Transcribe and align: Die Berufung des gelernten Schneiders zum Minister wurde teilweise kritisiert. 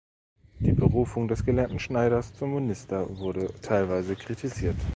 Die 0.57 0.71
Berufung 0.71 1.27
des 1.27 1.45
gelernten 1.45 1.77
Schneiders 1.77 2.33
zum 2.33 2.55
Minister 2.55 3.15
wurde 3.19 3.53
teilweise 3.61 4.15
kritisiert. 4.15 4.75